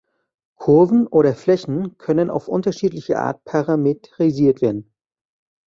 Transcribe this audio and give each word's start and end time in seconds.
Kurven 0.55 1.05
oder 1.05 1.35
Flächen 1.35 1.95
können 1.99 2.31
auf 2.31 2.47
unterschiedliche 2.47 3.19
Art 3.19 3.43
parametrisiert 3.43 4.59
werden. 4.59 4.91